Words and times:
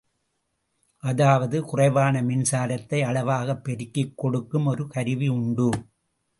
அதாவது 1.03 1.63
குறைவான 1.63 2.21
மின்சாரத்தை 2.21 3.01
அளவாகப் 3.01 3.63
பெருக்கிக் 3.63 4.17
கொடுக்கும் 4.17 4.65
ஒரு 4.65 4.87
கருவி 4.87 5.27
உண்டு. 5.27 5.69